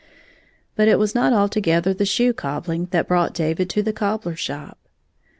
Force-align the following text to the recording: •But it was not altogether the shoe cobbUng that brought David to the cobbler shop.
•But 0.75 0.87
it 0.87 0.97
was 0.97 1.13
not 1.13 1.31
altogether 1.31 1.93
the 1.93 2.07
shoe 2.07 2.33
cobbUng 2.33 2.89
that 2.89 3.07
brought 3.07 3.35
David 3.35 3.69
to 3.69 3.83
the 3.83 3.93
cobbler 3.93 4.35
shop. 4.35 4.79